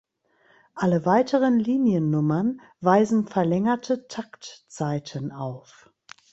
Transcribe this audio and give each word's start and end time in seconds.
Alle 0.73 1.05
weiteren 1.05 1.59
Liniennummern 1.59 2.59
weisen 2.79 3.27
verlängerte 3.27 4.07
Taktzeiten 4.07 5.31
auf. 5.31 5.91